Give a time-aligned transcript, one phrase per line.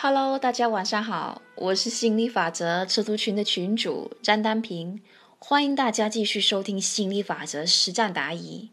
[0.00, 5.02] Hello，大家晚上好，我是心理法则吃图群的群主张丹平，
[5.40, 8.70] 欢迎大家继续收听心理法则实战答疑。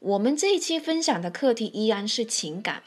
[0.00, 2.82] 我们这一期分享的课题依然是情感。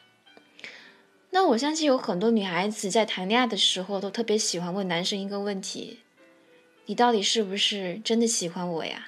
[1.31, 5.97] 那我相信有很多女孩子在谈恋爱的时候都特别喜欢问男生一个问题：
[6.85, 9.07] 你到底是不是真的喜欢我呀？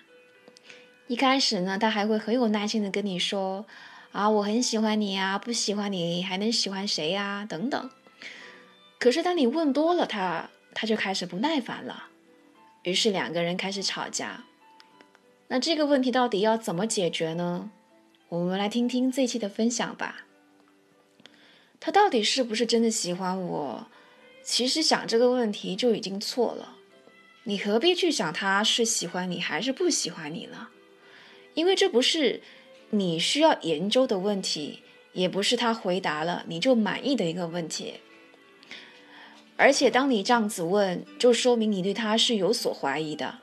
[1.05, 3.67] 一开始呢，他还会很有耐心的跟你说：
[4.11, 7.45] 啊，我很喜欢你啊，不喜欢你还能喜欢谁呀？
[7.47, 7.91] 等等。
[8.99, 12.09] 可是当你问多了，他他就开始不耐烦了，
[12.83, 14.43] 于是两个人开始吵架。
[15.47, 17.69] 那这个问题到底要怎么解决呢？
[18.29, 20.25] 我们来听听这期的分享吧。
[21.79, 23.87] 他到底是不是真的喜欢我？
[24.41, 26.77] 其实想这个问题就已经错了。
[27.43, 30.69] 你何必去想他是喜欢你还是不喜欢你呢？
[31.53, 32.41] 因为这不是
[32.89, 34.81] 你需要研究的问题，
[35.13, 37.95] 也不是他回答了你就满意的一个问题。
[39.57, 43.39] 而且，当你这样子问，就说明你对他是有所怀疑的。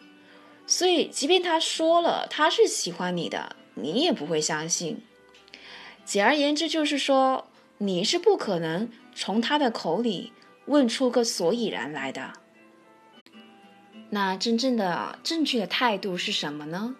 [0.66, 5.02] 所以，即便他说了他是喜欢你的，你也不会相信。
[6.04, 10.32] 简而言之，就是说你是不可能从他的口里
[10.66, 12.34] 问出个所以然来的。
[14.10, 16.94] 那真正的正确的态度是什么呢？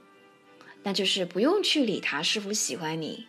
[0.83, 3.27] 那就是不用去理他是否喜欢你，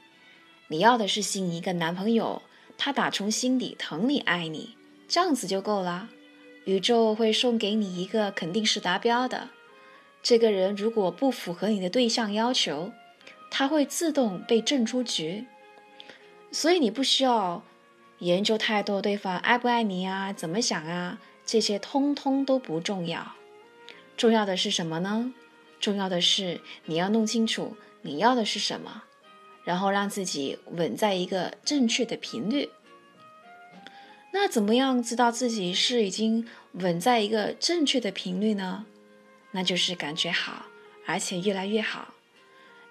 [0.69, 2.41] 你要的是吸引一个男朋友，
[2.77, 4.75] 他打从心底疼你爱你。
[5.14, 6.09] 这样子就够了，
[6.66, 9.50] 宇宙会送给你一个肯定是达标的。
[10.23, 12.92] 这个人如果不符合你的对象要求，
[13.52, 15.45] 他会自动被震出局。
[16.52, 17.61] 所以你不需要
[18.17, 23.33] 研究太多对方爱不爱你啊，怎么想啊，这些通通都不重要。
[24.17, 25.31] 重要的是什么呢？
[25.80, 29.03] 重要的是你要弄清楚你要的是什么，
[29.64, 32.72] 然后让自己稳在一个正确的频率。
[34.45, 38.86] 那怎么样知道自己是已经稳在一个正确的频率呢？
[39.52, 40.66] 那就是感觉好，
[41.05, 42.14] 而且越来越好。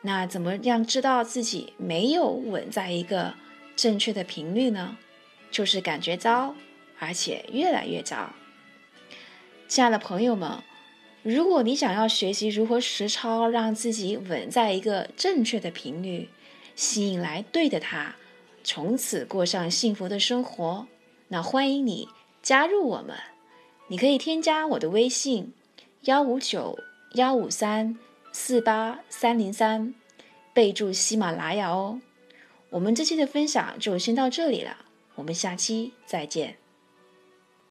[0.01, 3.35] 那怎么样知道自己没有稳在一个
[3.77, 4.97] 正确的频率呢？
[5.51, 6.55] 就是感觉糟，
[6.99, 8.33] 而且越来越糟。
[9.69, 10.63] 亲爱的朋友们，
[11.23, 16.31] 如果你想要学习如何实操，让自己稳在一个正确的频率，
[16.75, 18.17] 吸引来对的他，
[18.65, 20.87] 从此过上幸福的生活。
[21.33, 22.11] 那欢迎你
[22.43, 23.17] 加入我们，
[23.87, 25.55] 你可以添加我的微信
[26.03, 26.79] 幺五九
[27.15, 27.99] 幺五三
[28.33, 29.95] 四八三零三，
[30.53, 32.03] 备注喜马拉雅哦。
[32.69, 34.77] 我们这期的分享就先到这里了，
[35.15, 36.59] 我们下期再见。